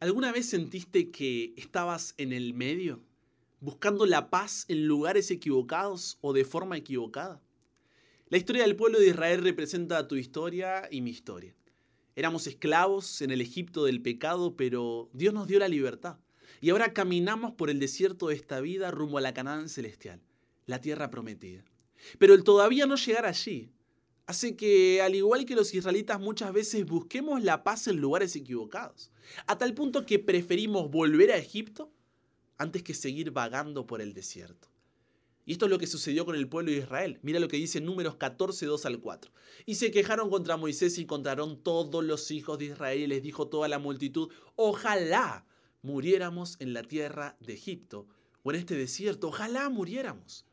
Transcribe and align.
¿Alguna 0.00 0.30
vez 0.30 0.48
sentiste 0.48 1.10
que 1.10 1.54
estabas 1.56 2.14
en 2.18 2.32
el 2.32 2.54
medio, 2.54 3.00
buscando 3.58 4.06
la 4.06 4.30
paz 4.30 4.64
en 4.68 4.86
lugares 4.86 5.28
equivocados 5.32 6.18
o 6.20 6.32
de 6.32 6.44
forma 6.44 6.76
equivocada? 6.76 7.42
La 8.28 8.38
historia 8.38 8.62
del 8.62 8.76
pueblo 8.76 9.00
de 9.00 9.08
Israel 9.08 9.42
representa 9.42 10.06
tu 10.06 10.14
historia 10.14 10.86
y 10.88 11.00
mi 11.00 11.10
historia. 11.10 11.56
Éramos 12.14 12.46
esclavos 12.46 13.22
en 13.22 13.32
el 13.32 13.40
Egipto 13.40 13.82
del 13.86 14.00
pecado, 14.00 14.56
pero 14.56 15.10
Dios 15.14 15.34
nos 15.34 15.48
dio 15.48 15.58
la 15.58 15.66
libertad. 15.66 16.20
Y 16.60 16.70
ahora 16.70 16.92
caminamos 16.92 17.54
por 17.54 17.68
el 17.68 17.80
desierto 17.80 18.28
de 18.28 18.36
esta 18.36 18.60
vida 18.60 18.92
rumbo 18.92 19.18
a 19.18 19.20
la 19.20 19.34
Canaán 19.34 19.68
celestial, 19.68 20.20
la 20.66 20.80
tierra 20.80 21.10
prometida. 21.10 21.64
Pero 22.20 22.34
el 22.34 22.44
todavía 22.44 22.86
no 22.86 22.94
llegar 22.94 23.26
allí 23.26 23.72
hace 24.28 24.56
que, 24.56 25.00
al 25.00 25.14
igual 25.14 25.46
que 25.46 25.56
los 25.56 25.72
israelitas, 25.72 26.20
muchas 26.20 26.52
veces 26.52 26.84
busquemos 26.84 27.42
la 27.42 27.64
paz 27.64 27.88
en 27.88 27.96
lugares 27.96 28.36
equivocados, 28.36 29.10
a 29.46 29.56
tal 29.56 29.72
punto 29.72 30.04
que 30.04 30.18
preferimos 30.18 30.90
volver 30.90 31.32
a 31.32 31.38
Egipto 31.38 31.90
antes 32.58 32.82
que 32.82 32.92
seguir 32.92 33.30
vagando 33.30 33.86
por 33.86 34.02
el 34.02 34.12
desierto. 34.12 34.68
Y 35.46 35.52
esto 35.52 35.64
es 35.64 35.70
lo 35.70 35.78
que 35.78 35.86
sucedió 35.86 36.26
con 36.26 36.36
el 36.36 36.46
pueblo 36.46 36.70
de 36.70 36.76
Israel. 36.76 37.18
Mira 37.22 37.40
lo 37.40 37.48
que 37.48 37.56
dice 37.56 37.80
Números 37.80 38.16
14, 38.16 38.66
2 38.66 38.84
al 38.84 39.00
4. 39.00 39.32
Y 39.64 39.76
se 39.76 39.90
quejaron 39.90 40.28
contra 40.28 40.58
Moisés 40.58 40.98
y 40.98 41.02
encontraron 41.02 41.62
todos 41.62 42.04
los 42.04 42.30
hijos 42.30 42.58
de 42.58 42.66
Israel 42.66 43.00
y 43.00 43.06
les 43.06 43.22
dijo 43.22 43.48
toda 43.48 43.66
la 43.66 43.78
multitud, 43.78 44.28
ojalá 44.56 45.46
muriéramos 45.80 46.58
en 46.60 46.74
la 46.74 46.82
tierra 46.82 47.38
de 47.40 47.54
Egipto 47.54 48.06
o 48.42 48.50
en 48.50 48.58
este 48.58 48.74
desierto, 48.74 49.28
ojalá 49.28 49.70
muriéramos. 49.70 50.44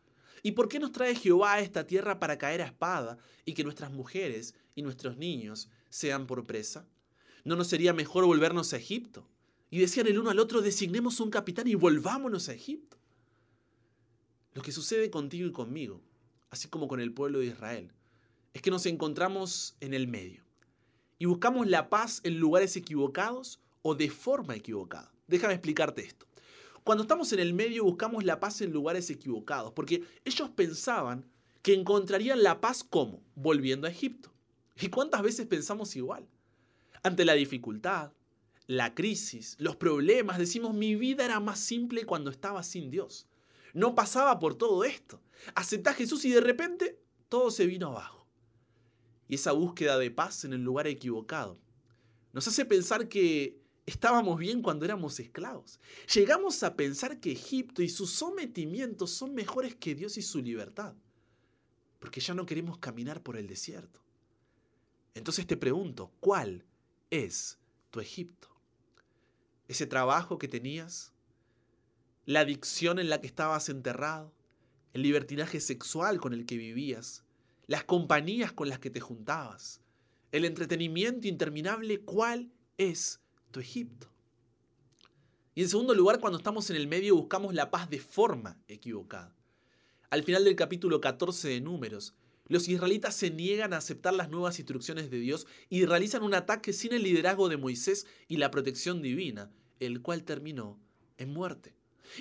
¿Y 0.46 0.52
por 0.52 0.70
qué 0.70 0.78
nos 0.78 0.92
trae 0.92 1.16
Jehová 1.16 1.54
a 1.54 1.60
esta 1.60 1.88
tierra 1.88 2.20
para 2.20 2.38
caer 2.38 2.62
a 2.62 2.66
espada 2.66 3.18
y 3.46 3.56
que 3.56 3.64
nuestras 3.64 3.92
mujeres 3.92 4.54
y 4.76 4.84
nuestros 4.84 5.18
niños 5.18 5.70
sean 5.90 6.28
por 6.28 6.46
presa? 6.46 6.86
¿No 7.44 7.56
nos 7.56 7.66
sería 7.66 7.94
mejor 7.94 8.26
volvernos 8.26 8.72
a 8.72 8.78
Egipto? 8.78 9.28
Y 9.72 9.80
decían 9.80 10.06
el 10.06 10.20
uno 10.20 10.30
al 10.30 10.38
otro, 10.38 10.62
designemos 10.62 11.20
un 11.20 11.32
capitán 11.32 11.68
y 11.68 11.74
volvámonos 11.74 12.48
a 12.48 12.54
Egipto. 12.54 12.96
Lo 14.54 14.62
que 14.62 14.72
sucede 14.72 15.10
contigo 15.10 15.48
y 15.48 15.52
conmigo, 15.52 16.00
así 16.52 16.68
como 16.68 16.88
con 16.88 17.00
el 17.00 17.12
pueblo 17.12 17.40
de 17.40 17.48
Israel, 17.48 17.92
es 18.54 18.62
que 18.62 18.70
nos 18.70 18.86
encontramos 18.86 19.76
en 19.80 19.96
el 19.96 20.08
medio 20.08 20.44
y 21.18 21.26
buscamos 21.26 21.66
la 21.66 21.90
paz 21.90 22.22
en 22.24 22.38
lugares 22.38 22.76
equivocados 22.76 23.60
o 23.82 23.96
de 23.96 24.12
forma 24.12 24.56
equivocada. 24.56 25.12
Déjame 25.26 25.56
explicarte 25.56 26.04
esto. 26.04 26.28
Cuando 26.86 27.02
estamos 27.02 27.34
en 27.34 27.40
el 27.40 27.56
medio 27.56 27.84
buscamos 27.84 28.24
la 28.26 28.40
paz 28.40 28.62
en 28.62 28.72
lugares 28.72 29.10
equivocados, 29.10 29.74
porque 29.74 30.04
ellos 30.24 30.52
pensaban 30.52 31.26
que 31.64 31.74
encontrarían 31.74 32.44
la 32.44 32.62
paz 32.62 32.84
como 32.84 33.24
volviendo 33.34 33.88
a 33.88 33.90
Egipto. 33.90 34.32
¿Y 34.80 34.90
cuántas 34.90 35.24
veces 35.24 35.48
pensamos 35.48 35.96
igual? 35.96 36.28
Ante 37.02 37.26
la 37.26 37.34
dificultad, 37.34 38.12
la 38.68 38.94
crisis, 38.94 39.56
los 39.58 39.76
problemas, 39.78 40.38
decimos 40.38 40.76
mi 40.76 40.96
vida 40.96 41.26
era 41.26 41.40
más 41.40 41.60
simple 41.60 42.06
cuando 42.06 42.30
estaba 42.30 42.62
sin 42.62 42.92
Dios. 42.92 43.26
No 43.74 43.96
pasaba 43.96 44.38
por 44.38 44.54
todo 44.54 44.84
esto. 44.84 45.20
Acepté 45.56 45.90
a 45.90 45.96
Jesús 45.96 46.24
y 46.26 46.30
de 46.30 46.42
repente 46.42 47.00
todo 47.30 47.50
se 47.50 47.66
vino 47.66 47.88
abajo. 47.88 48.28
Y 49.28 49.36
esa 49.36 49.54
búsqueda 49.54 49.98
de 49.98 50.12
paz 50.12 50.46
en 50.46 50.54
el 50.54 50.62
lugar 50.62 50.86
equivocado 50.86 51.58
nos 52.32 52.48
hace 52.48 52.64
pensar 52.64 53.10
que 53.10 53.65
estábamos 53.86 54.40
bien 54.40 54.62
cuando 54.62 54.86
éramos 54.86 55.20
esclavos. 55.20 55.80
Llegamos 56.14 56.64
a 56.64 56.76
pensar 56.76 57.20
que 57.20 57.32
Egipto 57.32 57.82
y 57.82 57.90
sus 57.90 58.12
sometimientos 58.12 59.12
son 59.12 59.34
mejores 59.36 59.76
que 59.76 59.96
Dios 59.96 60.18
y 60.18 60.22
su 60.22 60.42
libertad, 60.42 60.96
porque 62.00 62.20
ya 62.20 62.34
no 62.34 62.46
queremos 62.46 62.78
caminar 62.80 63.22
por 63.22 63.38
el 63.38 63.48
desierto. 63.48 64.02
Entonces 65.14 65.48
te 65.48 65.58
pregunto, 65.58 66.12
¿cuál 66.20 66.66
es 67.10 67.58
tu 67.92 68.00
Egipto? 68.00 68.50
¿Ese 69.68 69.88
trabajo 69.88 70.38
que 70.38 70.48
tenías? 70.48 71.14
¿La 72.26 72.42
adicción 72.42 73.00
en 73.00 73.10
la 73.10 73.22
que 73.22 73.28
estabas 73.28 73.70
enterrado? 73.70 74.34
¿El 74.94 75.04
libertinaje 75.04 75.60
sexual 75.60 76.20
con 76.20 76.34
el 76.34 76.46
que 76.46 76.58
vivías? 76.58 77.24
¿Las 77.68 77.84
compañías 77.84 78.52
con 78.52 78.70
las 78.70 78.80
que 78.80 78.90
te 78.90 79.00
juntabas? 79.00 79.82
¿El 80.32 80.46
entretenimiento 80.46 81.28
interminable? 81.28 82.02
¿Cuál 82.02 82.52
es 82.78 83.22
Egipto. 83.60 84.08
Y 85.54 85.62
en 85.62 85.70
segundo 85.70 85.94
lugar, 85.94 86.20
cuando 86.20 86.38
estamos 86.38 86.70
en 86.70 86.76
el 86.76 86.88
medio 86.88 87.16
buscamos 87.16 87.54
la 87.54 87.72
paz 87.72 87.90
de 87.90 88.00
forma 88.00 88.60
equivocada. 88.68 89.36
Al 90.10 90.24
final 90.24 90.44
del 90.44 90.56
capítulo 90.56 91.02
14 91.02 91.48
de 91.48 91.62
Números, 91.62 92.14
los 92.48 92.68
israelitas 92.68 93.16
se 93.16 93.32
niegan 93.32 93.74
a 93.74 93.78
aceptar 93.78 94.14
las 94.14 94.30
nuevas 94.30 94.60
instrucciones 94.60 95.10
de 95.10 95.20
Dios 95.20 95.48
y 95.70 95.86
realizan 95.86 96.24
un 96.24 96.34
ataque 96.34 96.74
sin 96.74 96.94
el 96.94 97.04
liderazgo 97.04 97.50
de 97.50 97.58
Moisés 97.58 98.06
y 98.28 98.38
la 98.38 98.52
protección 98.52 99.02
divina, 99.02 99.52
el 99.80 100.02
cual 100.02 100.24
terminó 100.24 100.80
en 101.18 101.34
muerte. 101.34 101.74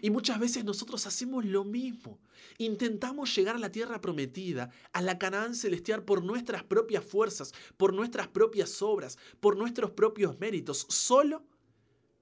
Y 0.03 0.11
muchas 0.11 0.39
veces 0.39 0.65
nosotros 0.65 1.07
hacemos 1.07 1.45
lo 1.45 1.65
mismo. 1.65 2.19
Intentamos 2.59 3.35
llegar 3.35 3.57
a 3.57 3.59
la 3.59 3.73
tierra 3.73 4.01
prometida, 4.01 4.71
a 4.93 5.03
la 5.03 5.19
Canaán 5.19 5.55
celestial 5.55 6.05
por 6.05 6.25
nuestras 6.25 6.63
propias 6.63 7.05
fuerzas, 7.05 7.53
por 7.77 7.93
nuestras 7.93 8.29
propias 8.29 8.83
obras, 8.83 9.19
por 9.41 9.57
nuestros 9.57 9.91
propios 9.91 10.39
méritos, 10.39 10.87
solo 10.89 11.43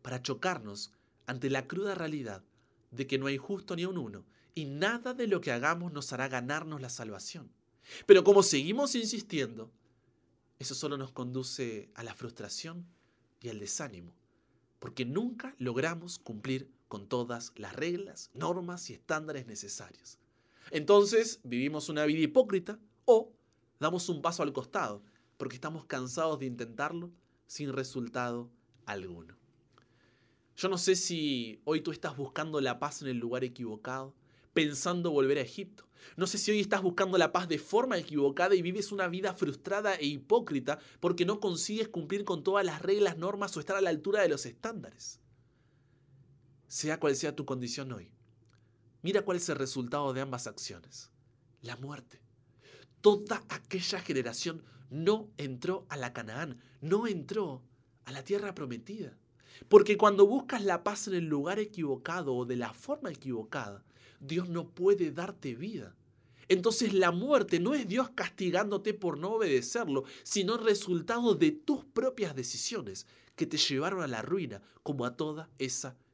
para 0.03 0.23
chocarnos 0.23 0.93
ante 1.27 1.51
la 1.51 1.67
cruda 1.67 1.95
realidad 1.95 2.45
de 2.91 3.07
que 3.07 3.19
no 3.19 3.27
hay 3.27 3.39
justo 3.39 3.75
ni 3.75 3.85
un 3.85 3.99
uno, 3.99 4.25
y 4.55 4.67
nada 4.67 5.15
de 5.15 5.27
lo 5.27 5.41
que 5.41 5.53
hagamos 5.53 5.93
nos 5.93 6.13
hará 6.13 6.29
ganarnos 6.29 6.81
la 6.81 6.91
salvación. 6.91 7.51
Pero 8.07 8.23
como 8.23 8.43
seguimos 8.43 8.95
insistiendo, 8.95 9.71
eso 10.59 10.75
solo 10.75 10.97
nos 10.97 11.11
conduce 11.11 11.91
a 11.95 12.03
la 12.03 12.15
frustración 12.15 12.87
y 13.41 13.49
al 13.49 13.59
desánimo, 13.59 14.15
porque 14.79 15.05
nunca 15.05 15.55
logramos 15.59 16.19
cumplir 16.19 16.71
con 16.93 17.07
todas 17.07 17.55
las 17.57 17.75
reglas, 17.75 18.31
normas 18.35 18.91
y 18.91 18.93
estándares 18.93 19.47
necesarios. 19.47 20.19
Entonces 20.71 21.41
vivimos 21.43 21.89
una 21.89 22.05
vida 22.05 22.21
hipócrita 22.21 22.79
o 23.07 23.33
damos 23.81 24.11
un 24.11 24.21
paso 24.21 24.43
al 24.43 24.53
costado 24.53 25.03
porque 25.39 25.55
estamos 25.55 25.87
cansados 25.87 26.39
de 26.39 26.45
intentarlo 26.45 27.11
sin 27.47 27.73
resultado 27.73 28.51
alguno. 28.85 29.39
Yo 30.55 30.69
no 30.69 30.77
sé 30.77 30.95
si 30.95 31.63
hoy 31.65 31.81
tú 31.81 31.93
estás 31.93 32.15
buscando 32.15 32.61
la 32.61 32.79
paz 32.79 33.01
en 33.01 33.09
el 33.09 33.17
lugar 33.17 33.43
equivocado, 33.43 34.15
pensando 34.53 35.13
volver 35.13 35.39
a 35.39 35.41
Egipto. 35.41 35.89
No 36.19 36.27
sé 36.27 36.37
si 36.37 36.51
hoy 36.51 36.61
estás 36.61 36.83
buscando 36.83 37.17
la 37.17 37.33
paz 37.33 37.49
de 37.49 37.57
forma 37.57 37.97
equivocada 37.97 38.55
y 38.55 38.61
vives 38.61 38.93
una 38.93 39.09
vida 39.09 39.33
frustrada 39.33 39.95
e 39.95 40.05
hipócrita 40.05 40.79
porque 41.01 41.25
no 41.25 41.41
consigues 41.41 41.89
cumplir 41.89 42.27
con 42.27 42.43
todas 42.43 42.67
las 42.67 42.83
reglas, 42.83 43.17
normas 43.17 43.57
o 43.57 43.61
estar 43.61 43.79
a 43.79 43.81
la 43.81 43.89
altura 43.89 44.21
de 44.21 44.29
los 44.29 44.45
estándares 44.45 45.22
sea 46.73 46.99
cual 46.99 47.15
sea 47.15 47.37
tu 47.37 47.45
condición 47.45 47.93
hoy. 47.93 48.11
Mira 49.03 49.27
cuál 49.27 49.37
es 49.37 49.47
el 49.51 49.57
resultado 49.57 50.15
de 50.15 50.23
ambas 50.23 50.47
acciones. 50.47 51.11
La 51.61 51.77
muerte. 51.77 52.23
Toda 53.03 53.45
aquella 53.51 54.01
generación 54.01 54.65
no 54.89 55.29
entró 55.37 55.85
a 55.91 55.99
la 55.99 56.15
Canaán, 56.15 56.63
no 56.81 57.07
entró 57.07 57.63
a 58.07 58.13
la 58.13 58.25
tierra 58.25 58.55
prometida. 58.55 59.19
Porque 59.69 59.99
cuando 59.99 60.27
buscas 60.27 60.65
la 60.65 60.83
paz 60.83 61.09
en 61.09 61.15
el 61.15 61.27
lugar 61.27 61.59
equivocado 61.59 62.35
o 62.35 62.47
de 62.47 62.57
la 62.57 62.73
forma 62.73 63.11
equivocada, 63.11 63.85
Dios 64.19 64.49
no 64.49 64.71
puede 64.71 65.11
darte 65.11 65.55
vida. 65.55 65.95
Entonces 66.49 66.95
la 66.95 67.11
muerte 67.11 67.61
no 67.61 67.75
es 67.75 67.87
Dios 67.87 68.09
castigándote 68.15 68.95
por 68.95 69.19
no 69.19 69.33
obedecerlo, 69.33 70.05
sino 70.23 70.55
el 70.55 70.65
resultado 70.65 71.35
de 71.35 71.51
tus 71.51 71.85
propias 71.85 72.35
decisiones 72.35 73.07
que 73.37 73.45
te 73.45 73.59
llevaron 73.59 74.03
a 74.03 74.07
la 74.07 74.23
ruina, 74.23 74.63
como 74.83 75.05
a 75.05 75.19
toda 75.19 75.51
esa 75.59 75.91
generación. 75.91 76.12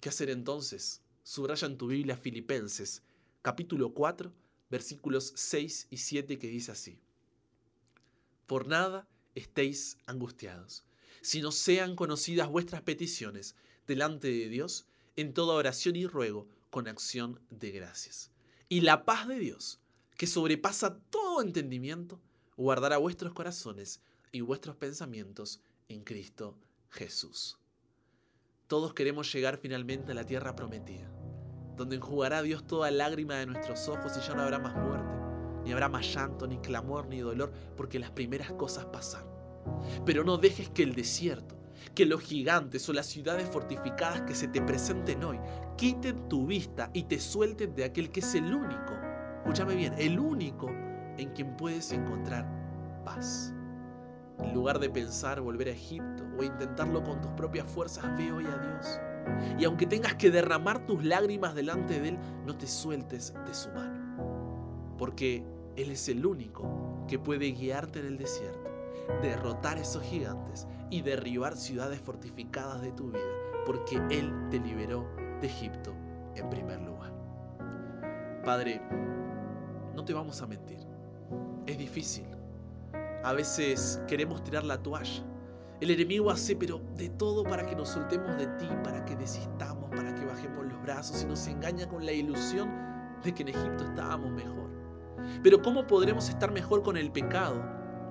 ¿Qué 0.00 0.08
hacer 0.08 0.30
entonces? 0.30 1.02
Subraya 1.22 1.66
en 1.66 1.76
tu 1.76 1.88
Biblia 1.88 2.16
Filipenses, 2.16 3.02
capítulo 3.42 3.92
4, 3.92 4.32
versículos 4.70 5.34
6 5.36 5.88
y 5.90 5.98
7 5.98 6.38
que 6.38 6.48
dice 6.48 6.72
así. 6.72 6.98
Por 8.46 8.66
nada 8.66 9.06
estéis 9.34 9.98
angustiados, 10.06 10.84
sino 11.20 11.52
sean 11.52 11.94
conocidas 11.94 12.48
vuestras 12.48 12.80
peticiones 12.80 13.54
delante 13.86 14.28
de 14.28 14.48
Dios 14.48 14.86
en 15.16 15.34
toda 15.34 15.54
oración 15.54 15.96
y 15.96 16.06
ruego 16.06 16.48
con 16.70 16.88
acción 16.88 17.38
de 17.50 17.70
gracias. 17.70 18.30
Y 18.70 18.80
la 18.80 19.04
paz 19.04 19.28
de 19.28 19.38
Dios, 19.38 19.78
que 20.16 20.26
sobrepasa 20.26 20.98
todo 21.10 21.42
entendimiento, 21.42 22.18
guardará 22.56 22.96
vuestros 22.96 23.34
corazones 23.34 24.00
y 24.32 24.40
vuestros 24.40 24.76
pensamientos 24.76 25.60
en 25.88 26.02
Cristo 26.02 26.56
Jesús. 26.90 27.58
Todos 28.66 28.92
queremos 28.94 29.32
llegar 29.32 29.58
finalmente 29.58 30.12
a 30.12 30.14
la 30.14 30.24
tierra 30.24 30.54
prometida, 30.54 31.10
donde 31.76 31.96
enjugará 31.96 32.42
Dios 32.42 32.66
toda 32.66 32.90
lágrima 32.90 33.36
de 33.36 33.46
nuestros 33.46 33.88
ojos 33.88 34.12
y 34.16 34.26
ya 34.26 34.34
no 34.34 34.42
habrá 34.42 34.58
más 34.58 34.74
muerte, 34.74 35.14
ni 35.64 35.72
habrá 35.72 35.88
más 35.88 36.12
llanto, 36.12 36.46
ni 36.46 36.58
clamor, 36.58 37.06
ni 37.06 37.20
dolor, 37.20 37.52
porque 37.76 37.98
las 37.98 38.10
primeras 38.10 38.52
cosas 38.52 38.86
pasaron. 38.86 39.30
Pero 40.04 40.24
no 40.24 40.36
dejes 40.36 40.70
que 40.70 40.82
el 40.82 40.94
desierto, 40.94 41.56
que 41.94 42.06
los 42.06 42.20
gigantes 42.20 42.88
o 42.88 42.92
las 42.92 43.06
ciudades 43.06 43.48
fortificadas 43.48 44.22
que 44.22 44.34
se 44.34 44.48
te 44.48 44.60
presenten 44.60 45.24
hoy 45.24 45.38
quiten 45.76 46.28
tu 46.28 46.46
vista 46.46 46.90
y 46.92 47.04
te 47.04 47.20
suelten 47.20 47.74
de 47.74 47.84
aquel 47.84 48.10
que 48.10 48.20
es 48.20 48.34
el 48.34 48.52
único, 48.52 48.94
escúchame 49.38 49.76
bien, 49.76 49.94
el 49.96 50.18
único 50.18 50.68
en 51.16 51.30
quien 51.30 51.56
puedes 51.56 51.92
encontrar 51.92 52.46
paz. 53.04 53.54
En 54.38 54.54
lugar 54.54 54.78
de 54.78 54.88
pensar 54.88 55.40
volver 55.40 55.68
a 55.68 55.72
Egipto 55.72 56.24
o 56.38 56.42
intentarlo 56.42 57.02
con 57.02 57.20
tus 57.20 57.32
propias 57.32 57.70
fuerzas, 57.70 58.04
ve 58.16 58.30
hoy 58.32 58.46
a 58.46 58.56
Dios. 58.56 59.00
Y 59.58 59.64
aunque 59.64 59.86
tengas 59.86 60.14
que 60.14 60.30
derramar 60.30 60.86
tus 60.86 61.04
lágrimas 61.04 61.54
delante 61.54 62.00
de 62.00 62.10
Él, 62.10 62.18
no 62.46 62.56
te 62.56 62.66
sueltes 62.66 63.34
de 63.46 63.54
su 63.54 63.70
mano. 63.70 64.94
Porque 64.96 65.44
Él 65.76 65.90
es 65.90 66.08
el 66.08 66.24
único 66.24 67.04
que 67.08 67.18
puede 67.18 67.52
guiarte 67.52 68.00
en 68.00 68.06
el 68.06 68.18
desierto, 68.18 68.70
derrotar 69.22 69.78
esos 69.78 70.02
gigantes 70.02 70.66
y 70.90 71.02
derribar 71.02 71.56
ciudades 71.56 72.00
fortificadas 72.00 72.80
de 72.80 72.92
tu 72.92 73.10
vida. 73.10 73.22
Porque 73.66 74.00
Él 74.10 74.32
te 74.50 74.60
liberó 74.60 75.08
de 75.40 75.46
Egipto 75.46 75.94
en 76.36 76.48
primer 76.48 76.80
lugar. 76.80 77.12
Padre, 78.44 78.80
no 79.94 80.04
te 80.04 80.14
vamos 80.14 80.40
a 80.40 80.46
mentir. 80.46 80.78
Es 81.66 81.76
difícil. 81.76 82.37
A 83.28 83.34
veces 83.34 84.00
queremos 84.08 84.42
tirar 84.42 84.64
la 84.64 84.82
toalla. 84.82 85.22
El 85.82 85.90
enemigo 85.90 86.30
hace, 86.30 86.56
pero 86.56 86.80
de 86.96 87.10
todo 87.10 87.44
para 87.44 87.66
que 87.66 87.76
nos 87.76 87.90
soltemos 87.90 88.38
de 88.38 88.46
ti, 88.46 88.66
para 88.82 89.04
que 89.04 89.16
desistamos, 89.16 89.90
para 89.90 90.14
que 90.14 90.24
bajemos 90.24 90.64
los 90.64 90.80
brazos 90.80 91.22
y 91.22 91.26
nos 91.26 91.46
engaña 91.46 91.86
con 91.86 92.06
la 92.06 92.12
ilusión 92.12 92.70
de 93.22 93.34
que 93.34 93.42
en 93.42 93.50
Egipto 93.50 93.84
estábamos 93.84 94.30
mejor. 94.30 94.70
Pero 95.42 95.60
¿cómo 95.60 95.86
podremos 95.86 96.30
estar 96.30 96.50
mejor 96.50 96.82
con 96.82 96.96
el 96.96 97.12
pecado 97.12 97.62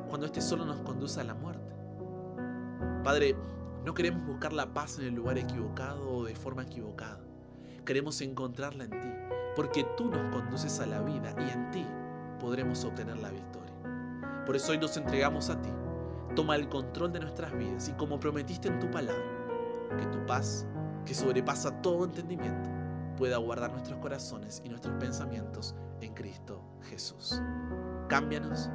cuando 0.08 0.28
este 0.28 0.40
solo 0.40 0.66
nos 0.66 0.82
conduce 0.82 1.20
a 1.20 1.24
la 1.24 1.34
muerte? 1.34 1.74
Padre, 3.04 3.36
no 3.86 3.96
queremos 3.96 4.24
buscar 4.24 4.54
la 4.54 4.72
paz 4.72 5.00
en 5.00 5.06
el 5.06 5.16
lugar 5.16 5.40
equivocado 5.40 6.08
o 6.12 6.26
de 6.26 6.36
forma 6.36 6.62
equivocada. 6.62 7.22
Queremos 7.88 8.22
encontrarla 8.22 8.84
en 8.84 8.92
ti, 8.92 9.10
porque 9.56 9.84
tú 9.98 10.12
nos 10.12 10.32
conduces 10.32 10.80
a 10.80 10.86
la 10.86 11.02
vida 11.02 11.34
y 11.40 11.50
en 11.50 11.72
ti 11.72 11.86
podremos 12.40 12.84
obtener 12.84 13.18
la 13.18 13.32
victoria. 13.32 13.67
Por 14.48 14.56
eso 14.56 14.72
hoy 14.72 14.78
nos 14.78 14.96
entregamos 14.96 15.50
a 15.50 15.62
ti. 15.62 15.70
Toma 16.34 16.56
el 16.56 16.70
control 16.70 17.12
de 17.12 17.20
nuestras 17.20 17.56
vidas 17.58 17.90
y 17.90 17.92
como 17.92 18.18
prometiste 18.18 18.70
en 18.70 18.80
tu 18.80 18.90
palabra, 18.90 19.22
que 19.98 20.06
tu 20.06 20.26
paz, 20.26 20.66
que 21.06 21.14
sobrepasa 21.14 21.82
todo 21.82 22.06
entendimiento, 22.06 22.70
pueda 23.18 23.36
guardar 23.38 23.74
nuestros 23.74 24.00
corazones 24.00 24.62
y 24.64 24.70
nuestros 24.70 24.96
pensamientos 24.96 25.76
en 26.00 26.14
Cristo 26.14 26.62
Jesús. 26.84 27.42
Cámbianos, 28.08 28.70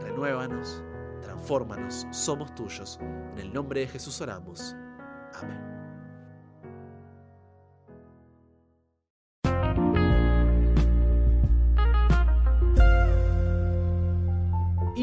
renuévanos, 0.00 0.84
transfórmanos, 1.22 2.06
somos 2.12 2.54
tuyos. 2.54 3.00
En 3.32 3.38
el 3.40 3.52
nombre 3.52 3.80
de 3.80 3.88
Jesús 3.88 4.20
oramos. 4.20 4.76
Amén. 5.42 5.75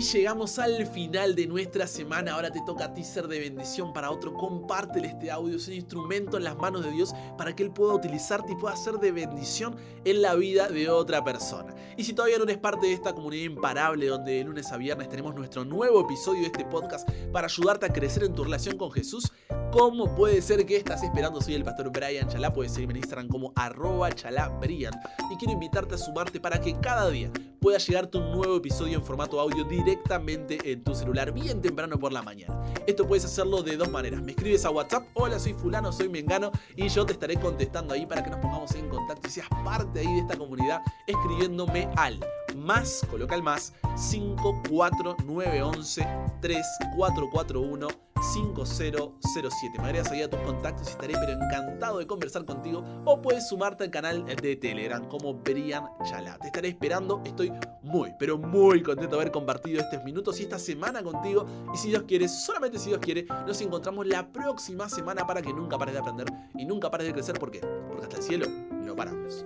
Llegamos 0.03 0.59
al 0.59 0.85
final 0.85 1.33
de 1.33 1.47
nuestra 1.47 1.88
semana. 1.88 2.33
Ahora 2.33 2.51
te 2.51 2.61
toca 2.65 2.85
a 2.85 2.94
ti 2.94 3.03
ser 3.03 3.27
de 3.27 3.39
bendición 3.39 3.94
para 3.94 4.11
otro. 4.11 4.33
Compártele 4.33 5.07
este 5.07 5.31
audio, 5.31 5.55
es 5.55 5.67
un 5.67 5.75
instrumento 5.75 6.38
en 6.38 6.44
las 6.44 6.57
manos 6.57 6.83
de 6.83 6.91
Dios 6.91 7.13
para 7.38 7.55
que 7.55 7.63
Él 7.63 7.71
pueda 7.71 7.94
utilizarte 7.94 8.51
y 8.51 8.55
pueda 8.55 8.75
ser 8.75 8.95
de 8.95 9.11
bendición 9.11 9.75
en 10.03 10.21
la 10.21 10.35
vida 10.35 10.67
de 10.67 10.89
otra 10.89 11.23
persona. 11.23 11.73
Y 11.97 12.03
si 12.03 12.13
todavía 12.13 12.38
no 12.38 12.44
eres 12.44 12.57
parte 12.57 12.88
de 12.88 12.94
esta 12.94 13.13
comunidad 13.13 13.45
imparable 13.45 14.07
donde 14.07 14.33
de 14.33 14.44
lunes 14.44 14.71
a 14.71 14.77
viernes 14.77 15.09
tenemos 15.09 15.35
nuestro 15.35 15.63
nuevo 15.63 16.01
episodio 16.01 16.41
de 16.41 16.47
este 16.47 16.65
podcast 16.65 17.09
para 17.31 17.47
ayudarte 17.47 17.85
a 17.85 17.89
crecer 17.89 18.23
en 18.23 18.33
tu 18.33 18.44
relación 18.44 18.77
con 18.77 18.91
Jesús, 18.91 19.31
¿cómo 19.71 20.13
puede 20.15 20.41
ser 20.41 20.65
que 20.65 20.75
estás 20.75 21.03
esperando? 21.03 21.41
Soy 21.41 21.55
el 21.55 21.63
pastor 21.63 21.91
Brian 21.91 22.27
Chalá, 22.27 22.51
puedes 22.51 22.73
seguirme 22.73 22.94
en 22.94 22.97
Instagram 22.97 23.27
como 23.27 23.53
arroba 23.55 24.11
chalabrian 24.11 24.94
y 25.31 25.38
quiero 25.38 25.53
invitarte 25.53 25.95
a 25.95 25.97
sumarte 25.97 26.39
para 26.39 26.59
que 26.59 26.77
cada 26.79 27.09
día 27.09 27.31
pueda 27.59 27.77
llegarte 27.77 28.17
un 28.17 28.31
nuevo 28.31 28.57
episodio 28.57 28.97
en 28.97 29.03
formato 29.03 29.39
audio 29.39 29.63
directamente 29.93 30.71
en 30.71 30.83
tu 30.83 30.95
celular 30.95 31.31
bien 31.31 31.61
temprano 31.61 31.99
por 31.99 32.11
la 32.11 32.23
mañana. 32.23 32.63
Esto 32.87 33.07
puedes 33.07 33.25
hacerlo 33.25 33.61
de 33.61 33.77
dos 33.77 33.89
maneras. 33.91 34.21
Me 34.23 34.31
escribes 34.31 34.65
a 34.65 34.71
WhatsApp, 34.71 35.05
hola 35.13 35.39
soy 35.39 35.53
fulano, 35.53 35.91
soy 35.91 36.09
mengano 36.09 36.51
y 36.75 36.89
yo 36.89 37.05
te 37.05 37.13
estaré 37.13 37.35
contestando 37.35 37.93
ahí 37.93 38.05
para 38.05 38.23
que 38.23 38.31
nos 38.31 38.39
pongamos 38.39 38.73
en 38.73 38.89
contacto 38.89 39.27
y 39.27 39.31
seas 39.31 39.47
parte 39.63 39.99
ahí 39.99 40.13
de 40.13 40.19
esta 40.19 40.35
comunidad 40.35 40.81
escribiéndome 41.05 41.89
al 41.95 42.19
más, 42.63 43.06
coloca 43.10 43.36
el 43.36 43.44
más, 43.44 43.74
54911 43.95 46.07
3441 46.42 47.88
5007. 48.24 49.80
Me 49.80 49.86
agregas 49.86 50.12
ahí 50.12 50.21
a 50.21 50.30
tus 50.30 50.39
contactos 50.42 50.88
y 50.88 50.92
estaré 50.92 51.13
pero 51.13 51.33
encantado 51.33 52.00
de 52.00 52.07
conversar 52.07 52.45
contigo. 52.45 52.83
O 53.06 53.21
puedes 53.21 53.48
sumarte 53.48 53.83
al 53.83 53.92
canal 53.92 54.25
de 54.25 54.56
Telegram 54.56 55.07
como 55.07 55.33
Brian 55.33 55.86
Chala. 56.06 56.38
Te 56.39 56.48
estaré 56.48 56.69
esperando. 56.69 57.21
Estoy 57.25 57.51
muy, 57.81 58.13
pero 58.18 58.38
muy 58.38 58.81
contento 58.81 59.15
de 59.15 59.21
haber 59.21 59.31
compartido 59.31 59.81
estos 59.81 60.04
minutos 60.04 60.39
y 60.39 60.44
esta 60.44 60.57
semana 60.57 61.04
contigo. 61.04 61.45
Y 61.74 61.77
si 61.77 61.89
Dios 61.89 62.04
quiere, 62.04 62.27
solamente 62.27 62.80
si 62.80 62.89
Dios 62.89 63.01
quiere, 63.01 63.25
nos 63.45 63.60
encontramos 63.62 64.07
la 64.07 64.31
próxima 64.31 64.89
semana 64.89 65.27
para 65.27 65.42
que 65.42 65.54
nunca 65.54 65.77
pares 65.77 65.94
de 65.94 66.00
aprender 66.00 66.27
y 66.56 66.65
nunca 66.65 66.89
pares 66.89 67.07
de 67.07 67.13
crecer. 67.13 67.38
¿Por 67.38 67.51
qué? 67.51 67.60
Porque 67.60 68.04
hasta 68.04 68.18
el 68.18 68.24
cielo 68.24 68.48
no 68.71 68.95
paramos. 68.95 69.45